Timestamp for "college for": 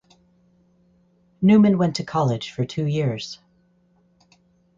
2.03-2.65